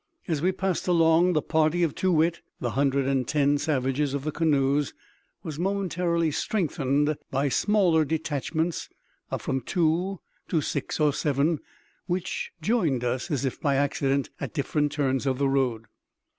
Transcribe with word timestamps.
As 0.27 0.41
we 0.41 0.51
passed 0.51 0.87
along, 0.87 1.33
the 1.33 1.43
party 1.43 1.83
of 1.83 1.93
Too 1.93 2.11
wit 2.11 2.41
(the 2.59 2.69
whole 2.71 2.75
hundred 2.75 3.05
and 3.05 3.27
ten 3.27 3.59
savages 3.59 4.15
of 4.15 4.23
the 4.23 4.31
canoes) 4.31 4.95
was 5.43 5.59
momentarily 5.59 6.31
strengthened 6.31 7.15
by 7.29 7.49
smaller 7.49 8.03
detachments, 8.03 8.89
of 9.29 9.43
from 9.43 9.61
two 9.61 10.19
to 10.47 10.59
six 10.59 10.99
or 10.99 11.13
seven, 11.13 11.59
which 12.07 12.51
joined 12.63 13.03
us, 13.03 13.29
as 13.29 13.45
if 13.45 13.61
by 13.61 13.75
accident, 13.75 14.31
at 14.39 14.55
different 14.55 14.91
turns 14.91 15.27
of 15.27 15.37
the 15.37 15.47
road. 15.47 15.85